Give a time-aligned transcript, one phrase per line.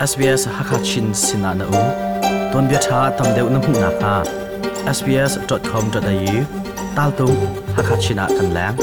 [0.00, 1.82] SBS Hakachin Sinana U.
[2.52, 4.14] Ton bia tha tam deuh na hmu na kha
[4.96, 6.38] sbs.com.au
[6.96, 7.26] tal tu
[7.76, 8.76] Hakachina kan lang.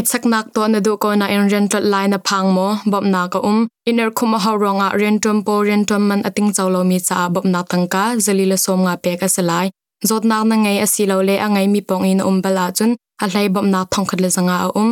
[0.00, 3.42] Ichaknak to na do ko na in rental line na phang mo bob na ka
[3.50, 3.66] um.
[3.90, 8.04] Iner khuma ha ronga rentum po rentum man ating chawlo mi cha bob na tangka
[8.24, 9.66] zalila som nga pe ka salai
[10.08, 12.90] zot na na ngai asilo le angai mi pong in um bala chun,
[13.22, 14.90] a hlai bob na thong khat le zanga a um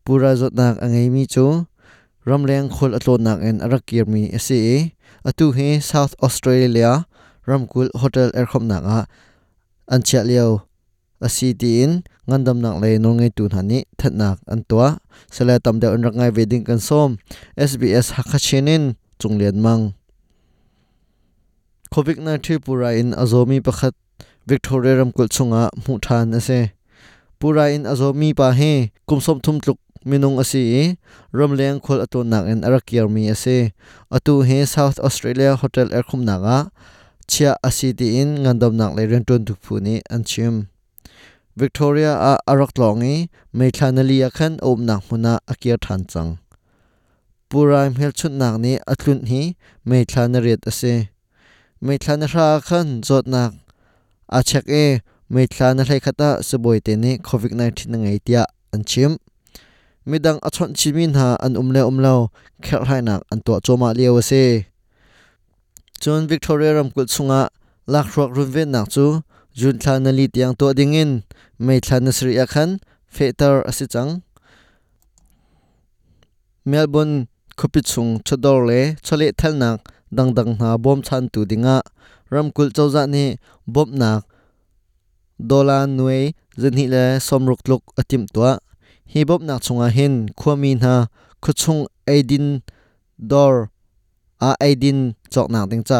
[0.03, 1.63] pura zot nak angai mi chu.
[2.27, 4.91] Ram leng khol atlon nak en arakir mi ase
[5.23, 7.07] atu he South Australia
[7.47, 8.99] ram kul hotel er khom nak a
[9.87, 10.67] an chia liao
[11.23, 14.99] asi tin ngandam nak le no ngai tu hani, thatnak an tua.
[15.31, 17.17] Sela tam de an rangai wedding kan som.
[17.55, 19.95] SBS hakachinin chunglen mang.
[21.87, 23.95] Covid 19 pura in azomi pakhat
[24.45, 26.71] victoria ram kul chunga mu than ase.
[27.39, 30.97] Pura in azomi pa he kumsom thum tluk minung asi
[31.31, 33.71] ram leng khol ato nak en arakiar mi ase.
[34.11, 36.71] Atu he south australia hotel er khum naga
[37.27, 40.67] chia asi ti in ngandom nak le ren tun thuphu ni anchim
[41.59, 46.39] victoria a arak longi me thanali akhan om nak huna akia than chang.
[47.49, 51.09] Puraim hel chut nak ni atlun hi me thanariat ase.
[51.81, 53.53] Me thanara khan jot nak
[54.37, 54.85] a chek e
[55.33, 59.11] meithlana hlai khata suboi te ni covid 19 na ngai tia an chim
[60.09, 62.15] midang achon chimin ha an umle umlo
[62.65, 64.43] khel hai nak an to choma liaw se
[66.01, 67.41] chon victoria ram kul chunga
[67.93, 69.05] lak rok run ve nak chu
[69.59, 71.11] jun thla li tiang to dingin
[71.65, 72.69] mei thla na sri akhan
[73.15, 74.11] fetar asi chang
[76.69, 77.15] melbourne
[77.59, 79.77] khopi chung chodor le chole thalnak
[80.17, 81.77] dang dang na bom chan tu dinga
[82.33, 83.23] ram kul chawza ni
[83.73, 84.21] bom nak,
[85.49, 86.23] dola nuai
[86.61, 88.51] zani le somruk luk atim tua
[89.11, 90.93] hi bom nak chunga hin khwami na
[91.43, 91.81] khuchung
[92.11, 92.47] aidin
[93.31, 93.53] dor,
[94.47, 94.99] a aidin
[95.33, 95.99] chok nak ding cha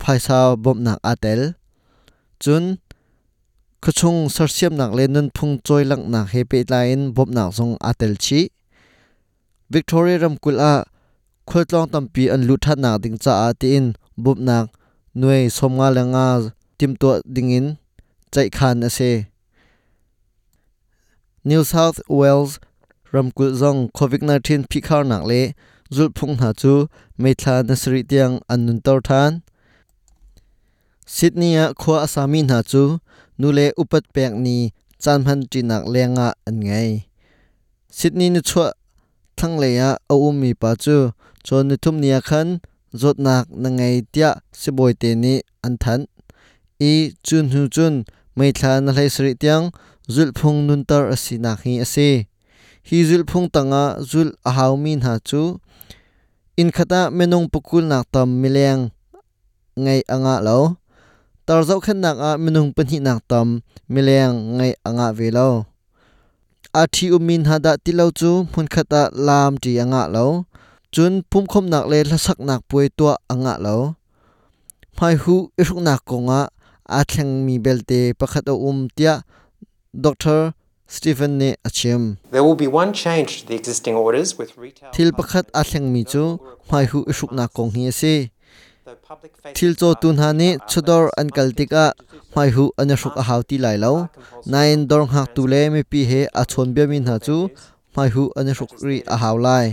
[0.00, 1.40] phaisa bom nak atel
[2.42, 2.64] chun
[3.82, 7.74] khachung sarsiam nak le nun phung choi lang na he pe lain bom nak zong
[7.90, 8.40] atel chi.
[9.72, 10.74] Victoria ram kul a
[11.48, 13.84] khultlong tampi an lu that nak ding cha a tin
[15.14, 17.76] bom nak nuai somnga langa tim to dingin
[18.32, 19.26] chai khan ase
[21.44, 22.58] new south wales
[23.12, 25.52] ram kul zong covid 19 phikhar nak le
[25.90, 26.86] zulphung na chu
[27.18, 29.42] meithla nasri tiang an nun tor than.
[31.06, 33.00] Sydney a khwa asami na chu
[33.38, 34.70] nule upat pek ni
[35.02, 37.02] chanman tinak lenga an ngai
[37.90, 38.72] Sydney ni chwa
[39.36, 41.10] thang le ya au um mi pa chu
[41.42, 42.60] chon ni thum nia khan
[43.00, 44.30] zot nak na ngai tia
[44.60, 45.34] siboi te ni
[45.66, 46.00] an than.
[46.80, 47.94] I chun hu chun
[48.36, 49.64] mai thla na hlai sri tiang
[50.14, 52.08] zul phung nun tar asi na hi ase.
[52.88, 55.42] Hi zul phung tanga zul a haw mi na chu.
[56.60, 58.82] In khata menung pukul nak tam mileng
[59.84, 60.58] ngai anga lo.
[61.46, 63.48] Tar zau khan nak a menung pani nak tam
[63.94, 65.48] mileng ngai anga ve lo.
[66.80, 70.26] A thi umin hada tilo chu, mun khata lam ti anga lo
[70.94, 73.76] chun pum khom nak le lasak nak pui to anga lo.
[75.00, 76.40] Mai hu iruk nak konga
[76.96, 79.14] a thleng mi belte pakhat o um tia
[80.04, 80.52] dr
[80.94, 82.02] Stephen ne achim.
[82.32, 85.86] There will be one change to the existing orders with retail thil pakhat a thleng
[85.94, 86.24] mi chu
[86.70, 88.14] mai hu iruk nak kong hi ase.
[89.56, 91.84] Thil cho tun ha ni chudor an kaltika
[92.34, 93.94] mai hu an ruk a hauti lai lo.
[94.52, 97.36] Nain dor hak tu le mi pi he a chon bia min ha chu
[97.96, 99.66] mai hu an ruk ri a haw lai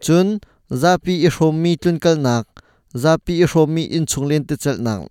[0.00, 0.40] chun
[0.70, 2.46] zapi i hrom mi tlun kal nak,
[2.94, 5.10] zapi i hrom mi in chung len te chal nak.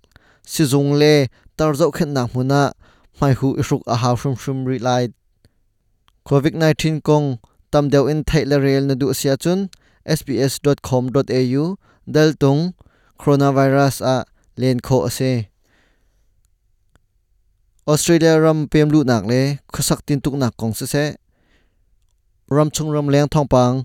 [0.52, 2.72] Si zung le tar zau khen nak huna ah,
[3.20, 5.04] mai hu i ruk a haw shum shum ri lai.
[6.28, 7.38] Covid 19 kong
[7.72, 9.60] tam deu in thaila rel na du sia chun
[10.18, 11.64] sbs.com.au
[12.14, 12.60] dal tung
[13.20, 14.16] coronavirus a
[14.60, 15.32] len kho ase.
[17.92, 19.42] Australia ram pem lu nak le
[19.72, 21.04] khosak tin tuk nak kong se se.
[22.56, 23.76] Ram chung ram leng thong pang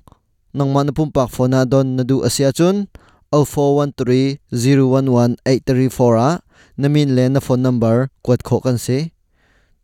[0.57, 2.77] nang man pum pak phona don na du asia chun
[3.31, 6.30] 0413011834 a
[6.81, 7.95] namin le na phone number
[8.25, 8.98] kwat kho kan se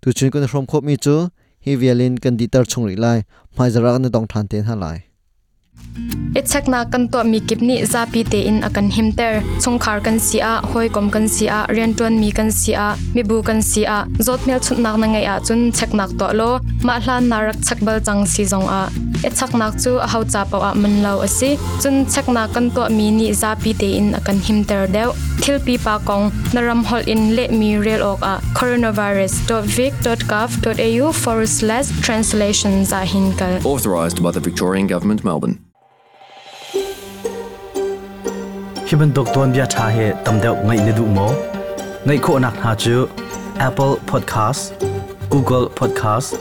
[0.01, 1.15] tu chun kun from kho mi chu
[1.65, 3.19] hi vialin kan ditar chung ri lai
[3.57, 4.97] mai zara kan dong than ten ha lai
[6.33, 11.09] Ichakna kan to mi kipni zapi te in akan himter chungkhar kan sia hoi kom
[11.13, 15.39] kan sia rentuan mi kan sia mi bu kan sia zotmel chutnak na ngai a
[15.47, 18.83] chun cheknak to lo ma hlan narak chakbal chang si zong a.
[19.27, 21.49] Ichaknak chu a hau cha paw a man lo asi
[21.81, 25.09] chun chekna kan to mi ni zapi te in akan himter deu.
[25.43, 28.33] Thilpi pa kong naram hol in le mi rel ok a.
[28.59, 35.72] Coronavirus.vic.gov.au forward slash translation za hinkal Authorised by the Victorian Government, Melbourne.
[38.93, 41.27] Hi ban bia tha he tam ngai ne du mo.
[42.05, 42.95] Ngai kho nak ha chu,
[43.67, 44.85] apple podcast,
[45.33, 46.37] google podcast,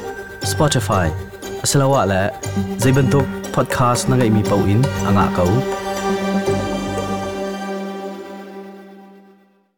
[0.51, 1.07] spotify.
[1.65, 2.21] Asalawa la
[2.83, 3.09] zaiban
[3.55, 5.82] podcast na ngai mi pau in, anga kau.